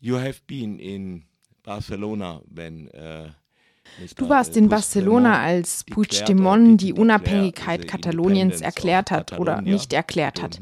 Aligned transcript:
You 0.00 0.16
have 0.16 0.40
been 0.46 0.78
in 0.78 1.24
Barcelona 1.62 2.40
when 2.54 2.88
uh, 2.94 3.28
Du 4.16 4.28
warst 4.28 4.56
in 4.56 4.68
Barcelona, 4.68 5.42
als 5.42 5.84
Puigdemont 5.84 6.80
die 6.80 6.92
Unabhängigkeit 6.92 7.88
Kataloniens 7.88 8.60
erklärt 8.60 9.10
hat 9.10 9.38
oder 9.38 9.60
nicht 9.60 9.92
erklärt 9.92 10.40
hat. 10.40 10.60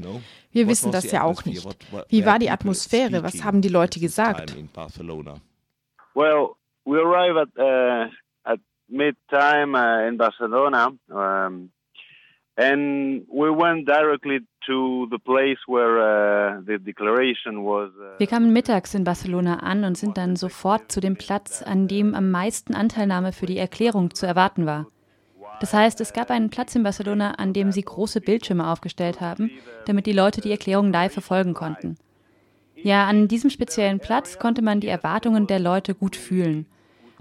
Wir 0.51 0.67
wissen 0.67 0.93
das 0.93 1.11
ja 1.13 1.25
auch 1.25 1.45
nicht. 1.45 1.67
Wie 2.09 2.25
war 2.25 2.39
die 2.39 2.51
Atmosphäre? 2.51 3.23
Was 3.23 3.45
haben 3.45 3.61
die 3.61 3.69
Leute 3.69 4.01
gesagt? 4.01 4.57
Well, 6.15 6.55
we 6.85 6.99
arrive 6.99 7.39
at, 7.39 7.49
uh, 7.59 8.11
at 8.45 8.61
mid-time 8.89 9.75
uh, 9.75 10.09
in 10.09 10.17
Barcelona. 10.17 10.93
Um, 11.09 11.71
And 12.59 13.25
we 13.29 13.51
went 13.51 13.87
directly 13.87 14.41
uh. 14.69 15.05
Uh, 15.05 16.61
Wir 18.19 18.27
kamen 18.27 18.53
mittags 18.53 18.95
in 18.95 19.05
Barcelona 19.05 19.61
an 19.61 19.85
und 19.85 19.97
sind 19.97 20.17
dann 20.17 20.37
sofort 20.37 20.93
zu 20.93 21.01
dem 21.01 21.17
Platz, 21.17 21.63
an 21.63 21.89
dem 21.89 22.15
am 22.15 22.31
meisten 22.31 22.75
Anteilnahme 22.75 23.33
für 23.33 23.47
die 23.47 23.59
Erklärung 23.59 24.15
zu 24.15 24.27
erwarten 24.27 24.67
war. 24.67 24.87
Das 25.61 25.75
heißt, 25.75 26.01
es 26.01 26.13
gab 26.13 26.31
einen 26.31 26.51
Platz 26.51 26.75
in 26.77 26.83
Barcelona, 26.83 27.33
an 27.33 27.53
dem 27.53 27.73
sie 27.73 27.83
große 27.83 28.21
Bildschirme 28.21 28.69
aufgestellt 28.69 29.21
haben, 29.21 29.51
damit 29.87 30.07
die 30.07 30.13
Leute 30.13 30.41
die 30.41 30.53
Erklärung 30.53 30.93
live 30.93 31.13
verfolgen 31.13 31.55
konnten. 31.55 31.97
Ja, 32.77 33.07
an 33.07 33.27
diesem 33.27 33.51
speziellen 33.51 33.99
Platz 33.99 34.39
konnte 34.39 34.63
man 34.63 34.81
die 34.81 34.89
Erwartungen 34.89 35.49
der 35.49 35.59
Leute 35.59 35.95
gut 35.95 36.15
fühlen. 36.15 36.67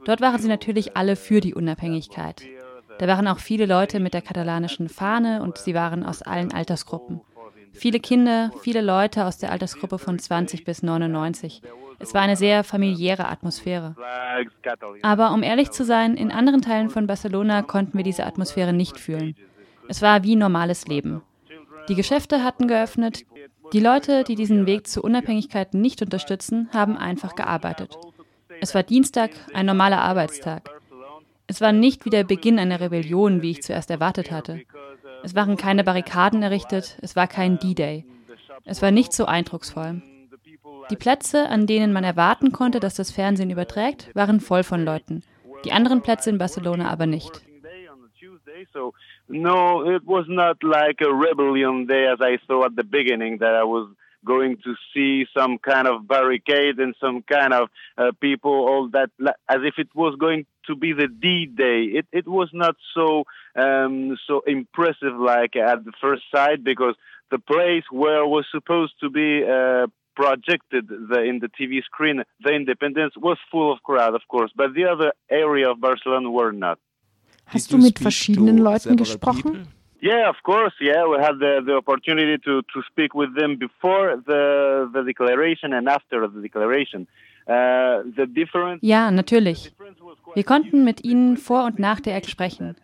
Dort 0.06 0.22
waren 0.22 0.40
sie 0.40 0.48
natürlich 0.48 0.96
alle 0.96 1.16
für 1.16 1.42
die 1.42 1.56
Unabhängigkeit. 1.56 2.44
Da 3.00 3.08
waren 3.08 3.28
auch 3.28 3.40
viele 3.40 3.66
Leute 3.66 4.00
mit 4.00 4.14
der 4.14 4.22
katalanischen 4.22 4.90
Fahne 4.90 5.42
und 5.42 5.58
sie 5.58 5.74
waren 5.74 6.04
aus 6.04 6.22
allen 6.22 6.54
Altersgruppen. 6.54 7.22
Viele 7.74 8.00
Kinder, 8.00 8.52
viele 8.62 8.82
Leute 8.82 9.26
aus 9.26 9.38
der 9.38 9.52
Altersgruppe 9.52 10.00
von 10.00 10.20
20 10.20 10.64
bis 10.64 10.84
99. 10.84 11.62
Es 12.00 12.14
war 12.14 12.22
eine 12.22 12.36
sehr 12.36 12.64
familiäre 12.64 13.28
Atmosphäre. 13.28 13.96
Aber 15.02 15.34
um 15.34 15.44
ehrlich 15.44 15.72
zu 15.72 15.84
sein, 15.84 16.16
in 16.16 16.32
anderen 16.32 16.62
Teilen 16.62 16.90
von 16.90 17.08
Barcelona 17.08 17.62
konnten 17.64 17.98
wir 17.98 18.04
diese 18.04 18.26
Atmosphäre 18.26 18.74
nicht 18.74 19.00
fühlen. 19.00 19.36
Es 19.88 20.02
war 20.02 20.24
wie 20.24 20.36
normales 20.36 20.88
Leben. 20.88 21.22
Die 21.88 21.96
Geschäfte 21.96 22.44
hatten 22.44 22.68
geöffnet. 22.68 23.26
Die 23.74 23.80
Leute, 23.80 24.24
die 24.24 24.36
diesen 24.36 24.66
Weg 24.66 24.88
zur 24.88 25.04
Unabhängigkeit 25.04 25.74
nicht 25.74 26.02
unterstützen, 26.02 26.70
haben 26.74 26.98
einfach 26.98 27.36
gearbeitet. 27.36 27.98
Es 28.62 28.76
war 28.76 28.84
Dienstag, 28.84 29.32
ein 29.54 29.66
normaler 29.66 30.02
Arbeitstag. 30.02 30.70
Es 31.48 31.62
war 31.62 31.72
nicht 31.72 32.06
wie 32.06 32.10
der 32.10 32.24
Beginn 32.26 32.60
einer 32.60 32.80
Rebellion, 32.80 33.42
wie 33.42 33.52
ich 33.52 33.64
zuerst 33.64 33.90
erwartet 33.90 34.32
hatte. 34.32 34.62
Es 35.28 35.36
waren 35.36 35.58
keine 35.58 35.84
Barrikaden 35.84 36.42
errichtet, 36.42 36.98
es 37.02 37.18
war 37.18 37.28
kein 37.28 37.60
D-Day. 37.60 38.06
Es 38.64 38.82
war 38.82 38.92
nicht 38.92 39.12
so 39.12 39.26
eindrucksvoll. 39.26 40.02
Die 40.90 40.96
Plätze, 40.96 41.50
an 41.50 41.68
denen 41.68 41.92
man 41.92 42.06
erwarten 42.06 42.54
konnte, 42.54 42.80
dass 42.80 42.96
das 42.96 43.12
Fernsehen 43.12 43.50
überträgt, 43.50 44.10
waren 44.16 44.40
voll 44.40 44.64
von 44.64 44.86
Leuten. 44.86 45.24
Die 45.66 45.74
anderen 45.74 46.02
Plätze 46.02 46.30
in 46.30 46.38
Barcelona 46.38 46.90
aber 46.90 47.08
nicht. 47.08 47.42
No, 49.28 49.84
it 49.84 50.02
was 50.06 50.26
not 50.30 50.64
like 50.64 51.02
a 51.02 51.10
rebellion 51.10 51.86
day 51.86 52.08
as 52.08 52.22
I 52.22 52.40
thought 52.48 52.68
at 52.68 52.78
the 52.78 52.84
beginning 52.84 53.38
that 53.40 53.54
I 53.54 53.66
was 53.66 53.90
going 54.34 54.58
to 54.66 54.76
see 54.94 55.26
some 55.38 55.58
kind 55.58 55.88
of 55.88 56.08
barricade 56.08 56.78
and 56.80 56.94
some 57.00 57.24
kind 57.24 57.54
of 57.54 57.70
uh, 57.98 58.12
people, 58.20 58.52
all 58.52 58.90
that, 58.90 59.10
as 59.50 59.62
if 59.70 59.76
it 59.78 59.90
was 59.96 60.16
going 60.20 60.46
to 60.68 60.76
be 60.76 60.94
the 60.94 61.08
D-Day. 61.08 61.80
It, 62.00 62.06
it 62.12 62.28
was 62.28 62.50
not 62.54 62.76
so 62.94 63.24
um, 63.56 64.18
so 64.28 64.42
impressive 64.46 65.16
like 65.18 65.56
at 65.56 65.86
the 65.86 65.94
first 66.00 66.24
sight 66.34 66.64
because 66.64 66.96
the 67.32 67.40
place 67.40 67.86
where 67.92 68.26
was 68.26 68.46
supposed 68.52 68.94
to 69.02 69.10
be 69.10 69.44
uh, 69.44 69.88
projected 70.16 70.88
the, 70.88 71.20
in 71.22 71.40
the 71.40 71.50
TV 71.58 71.84
screen, 71.84 72.24
the 72.44 72.52
Independence 72.52 73.14
was 73.18 73.38
full 73.52 73.72
of 73.74 73.82
crowd, 73.84 74.14
of 74.16 74.22
course, 74.28 74.52
but 74.56 74.74
the 74.74 74.86
other 74.86 75.14
area 75.30 75.70
of 75.72 75.80
Barcelona 75.80 76.30
were 76.30 76.52
not. 76.52 76.80
Hast 77.46 77.72
du 77.72 77.78
mit 77.78 77.98
verschiedenen 77.98 78.58
Leuten 78.58 78.98
gesprochen? 78.98 79.68
Yeah, 80.02 80.30
of 80.30 80.36
course. 80.44 80.74
Yeah, 80.80 81.06
we 81.08 81.18
had 81.18 81.40
the, 81.40 81.62
the 81.66 81.74
opportunity 81.74 82.38
to, 82.40 82.62
to 82.62 82.82
speak 82.90 83.14
with 83.16 83.36
them 83.36 83.58
before 83.58 84.22
the, 84.26 84.90
the 84.94 85.04
declaration 85.04 85.74
and 85.74 85.88
after 85.88 86.28
the 86.28 86.42
declaration. 86.42 87.08
Uh, 87.48 88.04
the 88.16 88.28
difference 88.28 88.80
ja, 88.82 89.10
natürlich. 89.10 89.72
Wir 90.36 90.44
konnten 90.44 90.84
mit 90.84 91.06
ihnen 91.06 91.38
vor 91.38 91.64
und 91.64 91.80
nach 91.80 92.02
der 92.02 92.14
Erklärung 92.14 92.32
sprechen. 92.32 92.76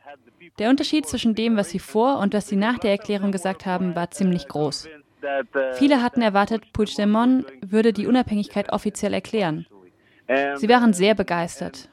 Der 0.57 0.69
Unterschied 0.69 1.06
zwischen 1.06 1.35
dem, 1.35 1.57
was 1.57 1.69
sie 1.69 1.79
vor 1.79 2.19
und 2.19 2.34
was 2.34 2.47
sie 2.47 2.56
nach 2.56 2.79
der 2.79 2.91
Erklärung 2.91 3.31
gesagt 3.31 3.66
haben, 3.66 3.95
war 3.95 4.12
ziemlich 4.12 4.47
groß. 4.47 4.88
Viele 5.74 6.01
hatten 6.01 6.22
erwartet, 6.22 6.72
Puigdemont 6.74 7.45
würde 7.62 7.91
die 7.91 8.07
Unabhängigkeit 8.07 8.72
offiziell 8.72 9.13
erklären. 9.13 9.66
Sie 10.56 10.69
waren 10.69 10.94
sehr 10.94 11.16
begeistert. 11.16 11.90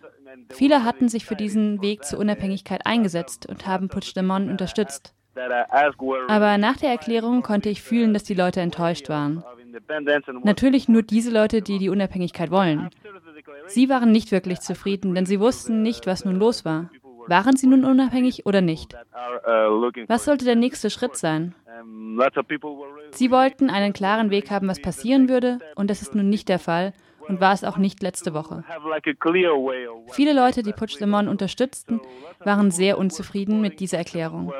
Viele 0.51 0.85
hatten 0.85 1.09
sich 1.09 1.25
für 1.25 1.37
diesen 1.37 1.81
Weg 1.83 2.05
zur 2.05 2.19
Unabhängigkeit 2.19 2.87
eingesetzt 2.87 3.47
und 3.47 3.67
haben 3.67 3.89
Puigdemont 3.89 4.51
unterstützt. 4.51 5.15
Aber 6.29 6.59
nach 6.59 6.77
der 6.77 6.91
Erklärung 6.91 7.43
konnte 7.43 7.69
ich 7.69 7.83
fühlen, 7.83 8.13
dass 8.13 8.25
die 8.25 8.35
Leute 8.35 8.61
enttäuscht 8.61 9.09
waren. 9.09 9.45
Natürlich 10.43 10.89
nur 10.89 11.03
diese 11.03 11.31
Leute, 11.31 11.63
die 11.63 11.79
die 11.79 11.89
Unabhängigkeit 11.89 12.51
wollen. 12.51 12.91
Sie 13.67 13.89
waren 13.89 14.11
nicht 14.11 14.33
wirklich 14.33 14.61
zufrieden, 14.61 15.15
denn 15.15 15.27
sie 15.27 15.41
wussten 15.41 15.83
nicht, 15.83 16.07
was 16.07 16.25
nun 16.25 16.37
los 16.37 16.65
war. 16.65 16.91
Waren 17.27 17.57
sie 17.57 17.69
nun 17.69 17.85
unabhängig 17.85 18.45
oder 18.47 18.61
nicht? 18.61 18.97
Was 20.09 20.25
sollte 20.25 20.45
der 20.45 20.57
nächste 20.57 20.91
Schritt 20.91 21.17
sein? 21.17 21.55
Sie 23.13 23.31
wollten 23.31 23.71
einen 23.71 23.93
klaren 23.93 24.31
Weg 24.31 24.51
haben, 24.51 24.69
was 24.69 24.83
passieren 24.83 25.29
würde, 25.29 25.59
und 25.77 25.91
das 25.91 26.03
ist 26.03 26.15
nun 26.15 26.29
nicht 26.29 26.49
der 26.49 26.59
Fall 26.59 26.93
und 27.31 27.41
war 27.41 27.53
es 27.53 27.63
auch 27.63 27.79
nicht 27.79 28.03
letzte 28.03 28.35
Woche. 28.35 28.65
Viele 30.11 30.33
Leute, 30.33 30.63
die 30.65 30.73
Puigdemont 30.73 31.29
unterstützten, 31.29 32.01
waren 32.41 32.73
sehr 32.73 32.99
unzufrieden 32.99 33.61
mit 33.61 33.79
dieser 33.79 33.99
Erklärung. 33.99 34.53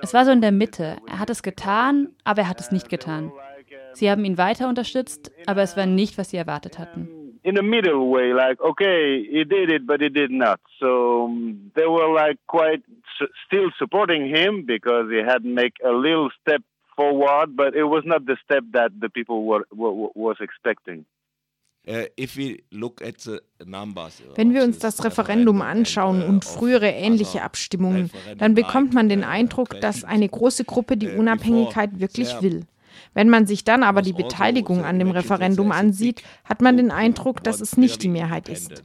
Es 0.00 0.12
war 0.12 0.24
so 0.24 0.32
in 0.32 0.40
der 0.40 0.52
Mitte. 0.52 0.96
Er 1.06 1.20
hat 1.20 1.30
es 1.30 1.42
getan, 1.42 2.08
aber 2.24 2.42
er 2.42 2.48
hat 2.48 2.60
es 2.60 2.72
nicht 2.72 2.88
getan. 2.88 3.32
Sie 3.92 4.10
haben 4.10 4.24
ihn 4.24 4.38
weiter 4.38 4.68
unterstützt, 4.68 5.30
aber 5.46 5.62
es 5.62 5.76
war 5.76 5.86
nicht, 5.86 6.18
was 6.18 6.30
sie 6.30 6.36
erwartet 6.36 6.78
hatten. 6.78 7.08
In 7.44 7.56
a 7.56 7.62
middle 7.62 8.00
way, 8.10 8.32
like 8.32 8.60
okay, 8.60 9.24
he 9.30 9.44
did 9.44 9.70
it, 9.70 9.86
but 9.86 10.00
he 10.00 10.10
did 10.10 10.30
not. 10.30 10.58
So 10.80 11.30
they 11.76 11.86
were 11.86 12.12
like 12.12 12.36
quite 12.48 12.82
still 13.46 13.70
supporting 13.78 14.26
him 14.26 14.66
because 14.66 15.08
he 15.08 15.22
had 15.22 15.44
make 15.44 15.74
a 15.84 15.90
little 15.90 16.30
step 16.40 16.62
forward, 16.96 17.56
but 17.56 17.74
it 17.76 17.84
was 17.84 18.02
not 18.04 18.26
the 18.26 18.36
step 18.44 18.64
that 18.72 18.90
the 19.00 19.08
people 19.08 19.44
were, 19.44 19.64
were 19.72 20.10
was 20.14 20.36
expecting. 20.40 21.06
Uh, 21.88 22.04
Wenn 24.34 24.52
wir 24.52 24.62
uns 24.62 24.78
das 24.78 25.04
Referendum 25.04 25.62
anschauen 25.62 26.22
und 26.22 26.44
frühere 26.44 26.90
ähnliche 26.90 27.42
Abstimmungen, 27.42 28.10
dann 28.36 28.54
bekommt 28.54 28.92
man 28.92 29.08
den 29.08 29.24
Eindruck, 29.24 29.80
dass 29.80 30.04
eine 30.04 30.28
große 30.28 30.64
Gruppe 30.64 30.98
die 30.98 31.08
Unabhängigkeit 31.08 31.98
wirklich 31.98 32.42
will. 32.42 32.66
Wenn 33.14 33.30
man 33.30 33.46
sich 33.46 33.64
dann 33.64 33.84
aber 33.84 34.02
die 34.02 34.12
Beteiligung 34.12 34.84
an 34.84 34.98
dem 34.98 35.10
Referendum 35.10 35.72
ansieht, 35.72 36.22
hat 36.44 36.60
man 36.60 36.76
den 36.76 36.90
Eindruck, 36.90 37.42
dass 37.42 37.62
es 37.62 37.78
nicht 37.78 38.02
die 38.02 38.08
Mehrheit 38.08 38.50
ist. 38.50 38.82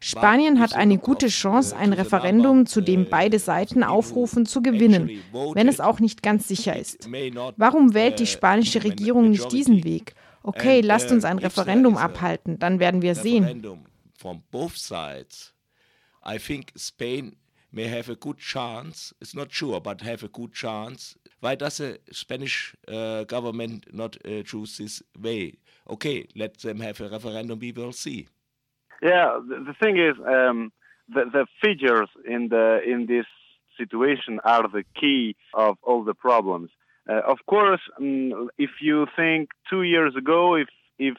Spanien 0.00 0.60
hat 0.60 0.74
eine 0.74 0.98
gute 0.98 1.28
Chance, 1.28 1.76
ein 1.76 1.92
Referendum, 1.92 2.66
zu 2.66 2.80
dem 2.80 3.06
beide 3.08 3.38
Seiten 3.38 3.82
aufrufen, 3.84 4.44
zu 4.44 4.60
gewinnen, 4.60 5.22
wenn 5.54 5.68
es 5.68 5.80
auch 5.80 6.00
nicht 6.00 6.22
ganz 6.22 6.48
sicher 6.48 6.76
ist. 6.80 7.08
Warum 7.56 7.94
wählt 7.94 8.18
die 8.18 8.26
spanische 8.26 8.82
Regierung 8.82 9.30
nicht 9.30 9.52
diesen 9.52 9.84
Weg? 9.84 10.14
Okay, 10.44 10.80
lasst 10.80 11.10
uns 11.10 11.24
ein 11.24 11.38
Referendum 11.38 11.96
abhalten, 11.96 12.58
dann 12.58 12.78
werden 12.78 13.02
wir 13.02 13.14
sehen. 13.14 13.62
From 14.16 14.42
both 14.50 14.76
sides, 14.76 15.52
I 16.24 16.38
think 16.38 16.72
Spain 16.76 17.36
may 17.72 17.88
have 17.88 18.08
a 18.08 18.14
good 18.14 18.38
chance. 18.38 19.14
It's 19.20 19.34
not 19.34 19.52
sure, 19.52 19.80
but 19.80 20.00
have 20.02 20.24
a 20.24 20.28
good 20.28 20.52
chance. 20.52 21.18
Why 21.40 21.56
does 21.56 21.78
the 21.78 21.98
Spanish 22.10 22.74
uh, 22.88 23.24
government 23.24 23.86
not 23.92 24.16
uh, 24.24 24.42
choose 24.42 24.78
this 24.78 25.02
way? 25.20 25.54
Okay, 25.90 26.26
let 26.34 26.58
them 26.58 26.80
have 26.80 27.00
a 27.00 27.08
referendum. 27.08 27.58
We 27.58 27.72
will 27.72 27.92
see. 27.92 28.28
Yeah, 29.02 29.38
the, 29.46 29.56
the 29.66 29.74
thing 29.74 29.98
is, 29.98 30.14
um, 30.26 30.72
the, 31.08 31.24
the 31.30 31.46
figures 31.62 32.08
in 32.26 32.48
the 32.48 32.80
in 32.86 33.06
this 33.06 33.26
situation 33.76 34.40
are 34.44 34.68
the 34.68 34.84
key 34.98 35.36
of 35.52 35.76
all 35.82 36.04
the 36.04 36.14
problems. 36.14 36.70
Uh, 37.06 37.20
of 37.26 37.38
course, 37.46 37.82
um, 37.98 38.50
if 38.56 38.70
you 38.80 39.06
think 39.14 39.50
two 39.68 39.82
years 39.82 40.16
ago, 40.16 40.56
if 40.56 40.68
if 40.98 41.16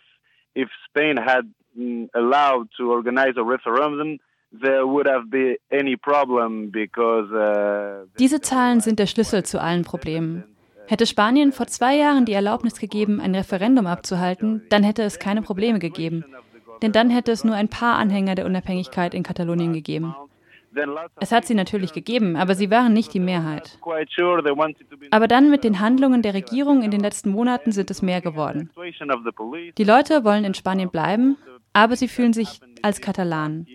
if 0.56 0.70
Spain 0.90 1.18
had 1.18 1.46
um, 1.78 2.10
allowed 2.14 2.68
to 2.78 2.92
organize 2.92 3.34
a 3.38 3.44
referendum, 3.44 4.20
there 4.52 4.88
would 4.88 5.08
have 5.08 5.30
been 5.30 5.58
any 5.72 5.96
problem 5.96 6.72
because. 6.72 7.32
Uh, 7.32 8.08
Diese 8.18 8.42
Zahlen 8.42 8.82
sind 8.82 8.98
der 8.98 9.06
Schlüssel 9.06 9.44
zu 9.44 9.62
allen 9.62 9.84
Problemen. 9.84 10.44
Hätte 10.88 11.06
Spanien 11.08 11.52
vor 11.52 11.68
zwei 11.68 11.96
Jahren 11.96 12.26
die 12.26 12.34
Erlaubnis 12.34 12.80
gegeben, 12.80 13.20
ein 13.20 13.34
Referendum 13.34 13.88
abzuhalten, 13.88 14.64
dann 14.70 14.84
hätte 14.84 15.02
es 15.02 15.18
keine 15.18 15.42
Probleme 15.42 15.80
gegeben. 15.80 16.24
Denn 16.82 16.92
dann 16.92 17.10
hätte 17.10 17.32
es 17.32 17.44
nur 17.44 17.56
ein 17.56 17.70
paar 17.70 17.98
Anhänger 17.98 18.36
der 18.36 18.46
Unabhängigkeit 18.46 19.14
in 19.14 19.24
Katalonien 19.24 19.74
gegeben. 19.74 20.16
Es 21.18 21.32
hat 21.32 21.46
sie 21.46 21.54
natürlich 21.54 21.94
gegeben, 21.94 22.36
aber 22.36 22.56
sie 22.56 22.70
waren 22.70 22.94
nicht 22.94 23.14
die 23.14 23.20
Mehrheit. 23.20 23.80
Aber 25.12 25.28
dann 25.28 25.50
mit 25.50 25.64
den 25.64 25.80
Handlungen 25.80 26.22
der 26.22 26.34
Regierung 26.34 26.84
in 26.84 26.92
den 26.92 27.02
letzten 27.02 27.30
Monaten 27.30 27.72
sind 27.72 27.92
es 27.92 28.02
mehr 28.02 28.22
geworden. 28.22 28.70
Die 29.78 29.84
Leute 29.84 30.24
wollen 30.24 30.44
in 30.44 30.54
Spanien 30.54 30.90
bleiben, 30.90 31.38
aber 31.74 31.96
sie 31.96 32.08
fühlen 32.08 32.34
sich 32.34 32.60
als 32.82 33.02
Katalanen. 33.02 33.68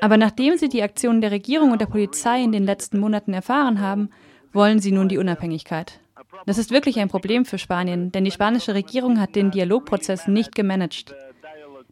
Aber 0.00 0.16
nachdem 0.16 0.56
sie 0.56 0.68
die 0.68 0.82
Aktionen 0.82 1.20
der 1.20 1.30
Regierung 1.30 1.72
und 1.72 1.80
der 1.80 1.86
Polizei 1.86 2.42
in 2.42 2.52
den 2.52 2.64
letzten 2.64 2.98
Monaten 2.98 3.32
erfahren 3.32 3.80
haben, 3.80 4.10
wollen 4.52 4.78
sie 4.78 4.92
nun 4.92 5.08
die 5.08 5.18
Unabhängigkeit. 5.18 6.00
Das 6.46 6.58
ist 6.58 6.70
wirklich 6.70 6.98
ein 6.98 7.08
Problem 7.08 7.44
für 7.44 7.58
Spanien, 7.58 8.12
denn 8.12 8.24
die 8.24 8.30
spanische 8.30 8.74
Regierung 8.74 9.20
hat 9.20 9.34
den 9.34 9.50
Dialogprozess 9.50 10.28
nicht 10.28 10.54
gemanagt. 10.54 11.14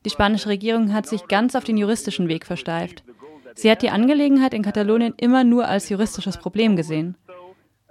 Die 0.04 0.10
spanische 0.10 0.48
Regierung 0.48 0.92
hat 0.92 1.06
sich 1.06 1.28
ganz 1.28 1.54
auf 1.54 1.64
den 1.64 1.76
juristischen 1.76 2.28
Weg 2.28 2.44
versteift. 2.44 3.04
Sie 3.54 3.70
hat 3.70 3.82
die 3.82 3.90
Angelegenheit 3.90 4.54
in 4.54 4.62
Katalonien 4.62 5.14
immer 5.16 5.44
nur 5.44 5.66
als 5.66 5.88
juristisches 5.88 6.38
Problem 6.38 6.76
gesehen. 6.76 7.16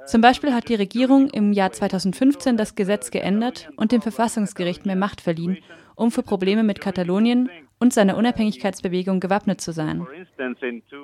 Zum 0.05 0.21
Beispiel 0.21 0.53
hat 0.53 0.67
die 0.67 0.75
Regierung 0.75 1.29
im 1.29 1.53
Jahr 1.53 1.71
2015 1.71 2.57
das 2.57 2.75
Gesetz 2.75 3.11
geändert 3.11 3.69
und 3.77 3.91
dem 3.91 4.01
Verfassungsgericht 4.01 4.85
mehr 4.85 4.95
Macht 4.95 5.21
verliehen, 5.21 5.57
um 5.95 6.11
für 6.11 6.23
Probleme 6.23 6.63
mit 6.63 6.81
Katalonien 6.81 7.49
und 7.79 7.93
seiner 7.93 8.17
Unabhängigkeitsbewegung 8.17 9.19
gewappnet 9.19 9.61
zu 9.61 9.71
sein. 9.71 10.07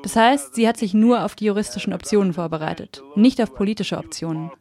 Das 0.03 0.15
heißt, 0.15 0.55
sie 0.55 0.67
hat 0.67 0.77
sich 0.77 0.93
nur 0.93 1.23
auf 1.23 1.35
die 1.35 1.45
juristischen 1.45 1.93
Optionen 1.93 2.33
vorbereitet, 2.33 3.03
nicht 3.15 3.41
auf 3.41 3.53
politische 3.53 3.97
Optionen. 3.97 4.51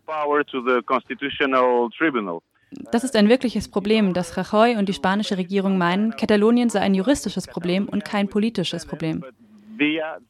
Das 2.92 3.04
ist 3.04 3.16
ein 3.16 3.28
wirkliches 3.28 3.68
Problem, 3.70 4.12
dass 4.12 4.36
Rajoy 4.36 4.76
und 4.76 4.88
die 4.88 4.92
spanische 4.92 5.38
Regierung 5.38 5.78
meinen, 5.78 6.16
Katalonien 6.16 6.68
sei 6.68 6.80
ein 6.80 6.94
juristisches 6.94 7.46
Problem 7.46 7.88
und 7.88 8.04
kein 8.04 8.28
politisches 8.28 8.86
Problem. 8.86 9.24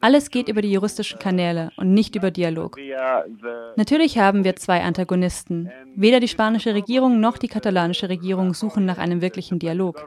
Alles 0.00 0.30
geht 0.30 0.48
über 0.48 0.62
die 0.62 0.72
juristischen 0.72 1.18
Kanäle 1.18 1.70
und 1.76 1.92
nicht 1.92 2.16
über 2.16 2.30
Dialog. 2.30 2.78
Natürlich 3.76 4.18
haben 4.18 4.44
wir 4.44 4.56
zwei 4.56 4.82
Antagonisten. 4.82 5.70
Weder 5.94 6.20
die 6.20 6.28
spanische 6.28 6.74
Regierung 6.74 7.20
noch 7.20 7.38
die 7.38 7.48
katalanische 7.48 8.08
Regierung 8.08 8.54
suchen 8.54 8.84
nach 8.84 8.98
einem 8.98 9.20
wirklichen 9.20 9.58
Dialog. 9.58 10.04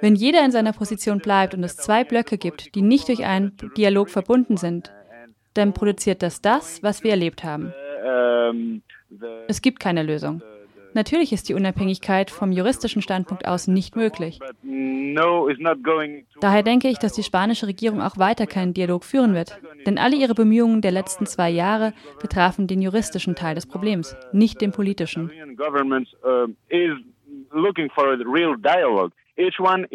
Wenn 0.00 0.14
jeder 0.14 0.44
in 0.44 0.50
seiner 0.50 0.72
Position 0.72 1.18
bleibt 1.18 1.54
und 1.54 1.64
es 1.64 1.76
zwei 1.76 2.04
Blöcke 2.04 2.38
gibt, 2.38 2.74
die 2.74 2.82
nicht 2.82 3.08
durch 3.08 3.24
einen 3.24 3.56
Dialog 3.76 4.10
verbunden 4.10 4.56
sind, 4.56 4.92
dann 5.54 5.72
produziert 5.72 6.22
das 6.22 6.40
das, 6.40 6.82
was 6.82 7.02
wir 7.02 7.12
erlebt 7.12 7.44
haben. 7.44 7.72
Es 9.48 9.62
gibt 9.62 9.80
keine 9.80 10.02
Lösung. 10.02 10.42
Natürlich 10.94 11.32
ist 11.32 11.48
die 11.48 11.54
Unabhängigkeit 11.54 12.30
vom 12.30 12.52
juristischen 12.52 13.02
Standpunkt 13.02 13.46
aus 13.46 13.68
nicht 13.68 13.96
möglich. 13.96 14.40
Daher 16.40 16.62
denke 16.62 16.88
ich, 16.88 16.98
dass 16.98 17.12
die 17.12 17.22
spanische 17.22 17.66
Regierung 17.66 18.00
auch 18.00 18.18
weiter 18.18 18.46
keinen 18.46 18.74
Dialog 18.74 19.04
führen 19.04 19.34
wird. 19.34 19.58
Denn 19.86 19.98
alle 19.98 20.16
ihre 20.16 20.34
Bemühungen 20.34 20.80
der 20.80 20.92
letzten 20.92 21.26
zwei 21.26 21.50
Jahre 21.50 21.92
betrafen 22.20 22.66
den 22.66 22.82
juristischen 22.82 23.34
Teil 23.34 23.54
des 23.54 23.66
Problems, 23.66 24.16
nicht 24.32 24.60
den 24.60 24.72
politischen. 24.72 25.30
Each 29.36 29.58
one 29.58 29.88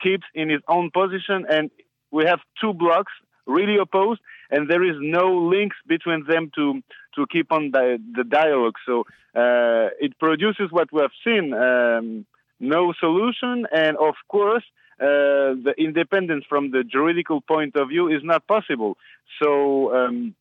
keeps 0.00 0.26
in 0.32 0.48
his 0.48 0.60
own 0.68 0.92
position 0.92 1.44
and 1.46 1.72
we 2.12 2.24
have 2.24 2.40
two 2.60 2.72
blocks 2.72 3.10
really 3.46 3.76
opposed 3.80 4.20
and 4.52 4.68
there 4.70 4.84
is 4.84 4.96
no 5.00 5.26
links 5.54 5.76
between 5.88 6.24
them 6.28 6.52
to 6.54 6.82
to 7.16 7.26
keep 7.26 7.50
on 7.50 7.70
the, 7.72 7.98
the 8.14 8.24
dialogue. 8.24 8.76
So 8.86 9.00
uh, 9.34 9.88
it 9.98 10.18
produces 10.18 10.68
what 10.70 10.92
we 10.92 11.00
have 11.00 11.16
seen: 11.24 11.52
um, 11.54 12.26
no 12.60 12.92
solution, 13.00 13.66
and 13.72 13.96
of 13.96 14.14
course, 14.28 14.64
uh, 15.00 15.56
the 15.66 15.74
independence 15.78 16.44
from 16.48 16.70
the 16.70 16.84
juridical 16.84 17.40
point 17.40 17.74
of 17.76 17.88
view 17.88 18.08
is 18.08 18.22
not 18.22 18.46
possible. 18.46 18.96
So. 19.42 19.94
Um, 19.96 20.34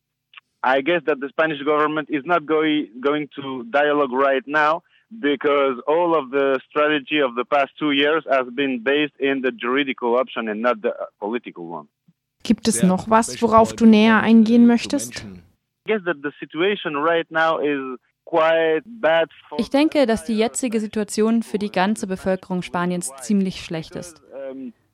I 0.64 0.82
guess 0.82 1.02
that 1.08 1.20
the 1.20 1.30
Spanish 1.30 1.60
government 1.64 2.10
is 2.12 2.22
not 2.24 2.46
going 2.46 2.90
going 3.02 3.30
to 3.36 3.64
dialogue 3.72 4.12
right 4.12 4.44
now 4.46 4.84
because 5.10 5.82
all 5.88 6.16
of 6.16 6.30
the 6.30 6.60
strategy 6.70 7.20
of 7.20 7.34
the 7.34 7.46
past 7.46 7.72
two 7.80 7.90
years 7.90 8.24
has 8.30 8.46
been 8.56 8.84
based 8.84 9.14
in 9.20 9.42
the 9.42 9.52
juridical 9.52 10.18
option 10.18 10.48
and 10.48 10.62
not 10.62 10.80
the 10.84 10.94
political 11.20 11.66
one. 11.66 11.88
Gibt 12.44 12.68
es 12.68 12.84
noch 12.84 13.10
was, 13.10 13.42
worauf 13.42 13.74
du 13.74 13.86
näher 13.86 14.22
eingehen 14.22 14.68
möchtest? 14.68 15.26
Ich 19.58 19.70
denke, 19.70 20.06
dass 20.06 20.26
die 20.26 20.38
jetzige 20.38 20.80
Situation 20.80 21.44
für 21.44 21.58
die 21.58 21.72
ganze 21.72 22.08
Bevölkerung 22.08 22.62
Spaniens 22.62 23.12
ziemlich 23.22 23.64
schlecht 23.64 23.96
ist. 23.96 24.22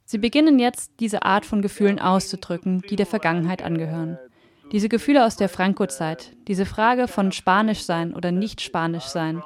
Sie 0.06 0.18
beginnen 0.18 0.58
jetzt, 0.60 1.00
diese 1.00 1.24
Art 1.24 1.46
von 1.46 1.62
Gefühlen 1.62 2.00
auszudrücken, 2.00 2.82
die 2.90 2.96
der 2.96 3.06
Vergangenheit 3.06 3.62
angehören. 3.62 4.18
Diese 4.72 4.90
Gefühle 4.90 5.26
aus 5.26 5.36
der 5.36 5.50
Franco-Zeit, 5.50 6.34
diese 6.48 6.66
Frage 6.66 7.08
von 7.08 7.32
Spanisch 7.32 7.84
sein 7.84 8.14
oder 8.14 8.32
nicht 8.32 8.62
Spanisch 8.62 9.06
sein, 9.06 9.44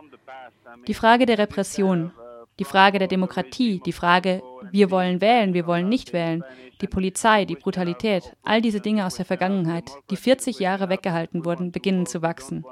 die 0.88 0.94
Frage 0.94 1.26
der 1.26 1.38
Repression, 1.38 2.12
die 2.60 2.64
Frage 2.64 3.00
der 3.00 3.08
Demokratie, 3.08 3.82
die 3.86 3.92
Frage, 3.92 4.42
wir 4.72 4.92
wollen 4.92 5.22
wählen, 5.22 5.54
wir 5.54 5.68
wollen 5.68 5.90
nicht 5.90 6.14
wählen, 6.14 6.44
die 6.82 6.88
Polizei, 6.88 7.46
die 7.46 7.56
Brutalität, 7.56 8.36
all 8.44 8.62
diese 8.62 8.80
Dinge 8.80 9.06
aus 9.06 9.16
der 9.16 9.26
Vergangenheit, 9.26 9.92
die 10.10 10.16
40 10.16 10.60
Jahre 10.60 10.90
weggehalten 10.90 11.46
wurden, 11.46 11.72
beginnen 11.72 12.06
zu 12.06 12.22
wachsen. 12.22 12.66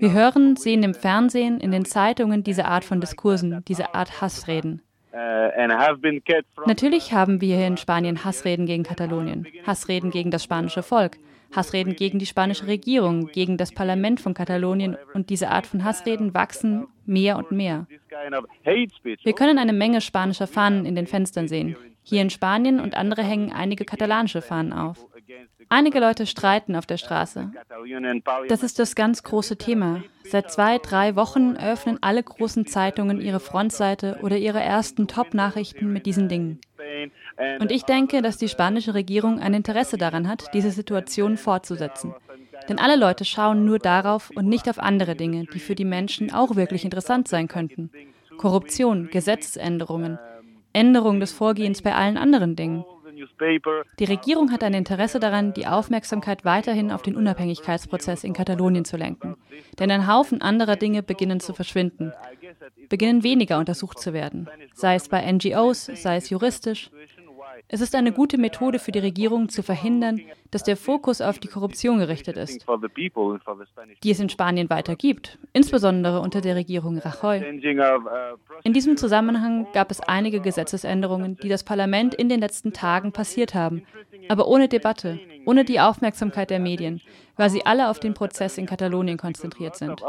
Wir 0.00 0.12
hören, 0.12 0.56
sehen 0.56 0.82
im 0.82 0.94
Fernsehen, 0.94 1.60
in 1.60 1.70
den 1.70 1.84
Zeitungen 1.84 2.42
diese 2.44 2.66
Art 2.66 2.84
von 2.84 3.00
Diskursen, 3.00 3.64
diese 3.66 3.94
Art 3.94 4.20
Hassreden. 4.20 4.82
Natürlich 6.66 7.12
haben 7.12 7.40
wir 7.40 7.56
hier 7.56 7.66
in 7.66 7.76
Spanien 7.76 8.24
Hassreden 8.24 8.66
gegen 8.66 8.82
Katalonien, 8.82 9.46
Hassreden 9.66 10.10
gegen 10.10 10.30
das 10.30 10.44
spanische 10.44 10.82
Volk, 10.82 11.16
Hassreden 11.54 11.96
gegen 11.96 12.18
die 12.18 12.26
spanische 12.26 12.66
Regierung, 12.66 13.28
gegen 13.28 13.56
das 13.56 13.72
Parlament 13.72 14.20
von 14.20 14.34
Katalonien 14.34 14.96
und 15.14 15.30
diese 15.30 15.48
Art 15.48 15.66
von 15.66 15.82
Hassreden 15.82 16.34
wachsen 16.34 16.86
mehr 17.06 17.38
und 17.38 17.50
mehr. 17.52 17.86
Wir 19.22 19.32
können 19.34 19.58
eine 19.58 19.72
Menge 19.72 20.00
spanischer 20.00 20.46
Fahnen 20.46 20.84
in 20.84 20.94
den 20.94 21.06
Fenstern 21.06 21.48
sehen. 21.48 21.76
Hier 22.02 22.22
in 22.22 22.30
Spanien 22.30 22.80
und 22.80 22.96
andere 22.96 23.22
hängen 23.22 23.52
einige 23.52 23.84
katalanische 23.84 24.40
Fahnen 24.40 24.72
auf. 24.72 25.04
Einige 25.68 26.00
Leute 26.00 26.24
streiten 26.24 26.74
auf 26.76 26.86
der 26.86 26.96
Straße. 26.96 27.50
Das 28.48 28.62
ist 28.62 28.78
das 28.78 28.94
ganz 28.94 29.22
große 29.22 29.58
Thema. 29.58 30.02
Seit 30.24 30.50
zwei, 30.50 30.78
drei 30.78 31.16
Wochen 31.16 31.56
öffnen 31.56 31.98
alle 32.00 32.22
großen 32.22 32.66
Zeitungen 32.66 33.20
ihre 33.20 33.40
Frontseite 33.40 34.20
oder 34.22 34.38
ihre 34.38 34.60
ersten 34.60 35.08
Top-Nachrichten 35.08 35.92
mit 35.92 36.06
diesen 36.06 36.28
Dingen. 36.28 36.60
Und 37.60 37.70
ich 37.70 37.82
denke, 37.82 38.22
dass 38.22 38.38
die 38.38 38.48
spanische 38.48 38.94
Regierung 38.94 39.38
ein 39.40 39.52
Interesse 39.52 39.98
daran 39.98 40.28
hat, 40.28 40.54
diese 40.54 40.70
Situation 40.70 41.36
fortzusetzen. 41.36 42.14
Denn 42.68 42.78
alle 42.78 42.96
Leute 42.96 43.24
schauen 43.24 43.64
nur 43.64 43.78
darauf 43.78 44.30
und 44.30 44.46
nicht 44.46 44.68
auf 44.68 44.78
andere 44.78 45.14
Dinge, 45.14 45.44
die 45.44 45.60
für 45.60 45.74
die 45.74 45.84
Menschen 45.84 46.32
auch 46.32 46.56
wirklich 46.56 46.84
interessant 46.84 47.28
sein 47.28 47.48
könnten. 47.48 47.90
Korruption, 48.36 49.08
Gesetzesänderungen, 49.10 50.18
Änderung 50.72 51.20
des 51.20 51.32
Vorgehens 51.32 51.82
bei 51.82 51.94
allen 51.94 52.16
anderen 52.16 52.56
Dingen. 52.56 52.84
Die 53.98 54.04
Regierung 54.04 54.52
hat 54.52 54.62
ein 54.62 54.74
Interesse 54.74 55.18
daran, 55.18 55.52
die 55.52 55.66
Aufmerksamkeit 55.66 56.44
weiterhin 56.44 56.92
auf 56.92 57.02
den 57.02 57.16
Unabhängigkeitsprozess 57.16 58.22
in 58.22 58.32
Katalonien 58.32 58.84
zu 58.84 58.96
lenken. 58.96 59.36
Denn 59.78 59.90
ein 59.90 60.06
Haufen 60.06 60.40
anderer 60.40 60.76
Dinge 60.76 61.02
beginnen 61.02 61.40
zu 61.40 61.52
verschwinden, 61.52 62.12
beginnen 62.88 63.24
weniger 63.24 63.58
untersucht 63.58 63.98
zu 63.98 64.12
werden, 64.12 64.48
sei 64.74 64.94
es 64.94 65.08
bei 65.08 65.30
NGOs, 65.30 65.86
sei 65.86 66.16
es 66.16 66.30
juristisch. 66.30 66.90
Es 67.68 67.80
ist 67.80 67.94
eine 67.94 68.12
gute 68.12 68.38
Methode 68.38 68.78
für 68.78 68.92
die 68.92 68.98
Regierung 68.98 69.48
zu 69.48 69.62
verhindern, 69.62 70.20
dass 70.50 70.62
der 70.62 70.76
Fokus 70.76 71.20
auf 71.20 71.38
die 71.38 71.48
Korruption 71.48 71.98
gerichtet 71.98 72.36
ist, 72.36 72.64
die 74.02 74.10
es 74.10 74.20
in 74.20 74.28
Spanien 74.28 74.70
weiter 74.70 74.96
gibt, 74.96 75.38
insbesondere 75.52 76.20
unter 76.20 76.40
der 76.40 76.56
Regierung 76.56 76.98
Rajoy. 76.98 77.60
In 78.64 78.72
diesem 78.72 78.96
Zusammenhang 78.96 79.66
gab 79.72 79.90
es 79.90 80.00
einige 80.00 80.40
Gesetzesänderungen, 80.40 81.36
die 81.42 81.48
das 81.48 81.64
Parlament 81.64 82.14
in 82.14 82.28
den 82.28 82.40
letzten 82.40 82.72
Tagen 82.72 83.12
passiert 83.12 83.54
haben, 83.54 83.82
aber 84.28 84.48
ohne 84.48 84.68
Debatte, 84.68 85.18
ohne 85.44 85.64
die 85.64 85.80
Aufmerksamkeit 85.80 86.50
der 86.50 86.60
Medien, 86.60 87.00
weil 87.36 87.50
sie 87.50 87.66
alle 87.66 87.88
auf 87.90 88.00
den 88.00 88.14
Prozess 88.14 88.58
in 88.58 88.66
Katalonien 88.66 89.18
konzentriert 89.18 89.76
sind. 89.76 90.02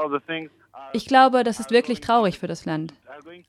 Ich 0.94 1.06
glaube, 1.06 1.44
das 1.44 1.60
ist 1.60 1.72
wirklich 1.72 2.01
traurig 2.01 2.39
für 2.39 2.48
das 2.48 2.65
Land. 2.65 2.94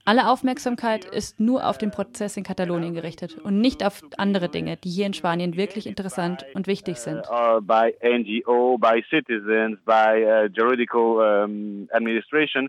Alle 0.04 0.28
Aufmerksamkeit 0.28 1.04
ist 1.04 1.40
nur 1.40 1.66
auf 1.66 1.78
den 1.78 1.90
Prozess 1.90 2.36
in 2.36 2.44
Katalonien 2.44 2.94
gerichtet 2.94 3.38
und 3.38 3.60
nicht 3.60 3.84
auf 3.84 4.02
andere 4.16 4.48
Dinge, 4.48 4.76
die 4.76 4.90
hier 4.90 5.06
in 5.06 5.14
Spanien 5.14 5.56
wirklich 5.56 5.86
interessant 5.86 6.44
und 6.54 6.66
wichtig 6.66 6.96
sind. 6.98 7.22
Uh, 7.30 7.60
by 7.60 7.94
NGO, 8.02 8.78
by 8.78 9.02
citizens, 9.10 9.78
by 9.84 10.24
uh, 10.24 10.48
juridical 10.48 11.18
um, 11.20 11.88
administration. 11.92 12.68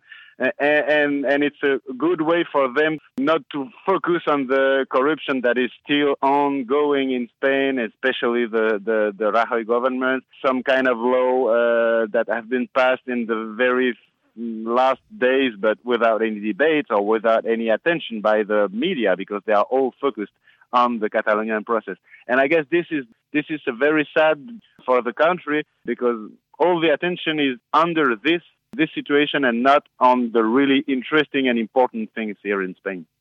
And, 0.59 1.23
and 1.25 1.43
it's 1.43 1.61
a 1.61 1.79
good 1.97 2.21
way 2.21 2.43
for 2.51 2.73
them 2.73 2.97
not 3.19 3.43
to 3.51 3.69
focus 3.85 4.23
on 4.25 4.47
the 4.47 4.87
corruption 4.89 5.41
that 5.41 5.57
is 5.57 5.69
still 5.83 6.15
ongoing 6.23 7.11
in 7.11 7.29
Spain, 7.37 7.77
especially 7.77 8.47
the, 8.47 8.81
the, 8.83 9.13
the 9.15 9.31
Rajoy 9.31 9.67
government. 9.67 10.23
Some 10.43 10.63
kind 10.63 10.87
of 10.87 10.97
law 10.97 11.47
uh, 11.49 12.07
that 12.11 12.27
have 12.27 12.49
been 12.49 12.67
passed 12.73 13.03
in 13.05 13.27
the 13.27 13.53
very 13.55 13.95
last 14.35 15.01
days, 15.17 15.53
but 15.59 15.77
without 15.83 16.21
any 16.21 16.39
debates 16.39 16.89
or 16.89 17.05
without 17.05 17.45
any 17.45 17.69
attention 17.69 18.21
by 18.21 18.43
the 18.43 18.69
media 18.71 19.15
because 19.17 19.41
they 19.45 19.53
are 19.53 19.63
all 19.63 19.93
focused 19.99 20.31
on 20.73 20.99
the 20.99 21.09
Catalonian 21.09 21.65
process. 21.65 21.97
And 22.27 22.39
I 22.39 22.47
guess 22.47 22.65
this 22.71 22.85
is 22.91 23.05
this 23.33 23.45
is 23.49 23.61
very 23.79 24.07
sad 24.17 24.37
for 24.85 25.01
the 25.01 25.13
country 25.13 25.65
because 25.85 26.29
all 26.59 26.79
the 26.79 26.93
attention 26.93 27.39
is 27.39 27.57
under 27.73 28.15
this 28.15 28.41
this 28.73 28.89
situation 28.95 29.43
and 29.43 29.63
not 29.63 29.87
on 29.99 30.31
the 30.31 30.43
really 30.43 30.83
interesting 30.87 31.49
and 31.49 31.59
important 31.59 32.13
things 32.13 32.37
here 32.41 32.61
in 32.61 32.75
Spain. 32.75 33.05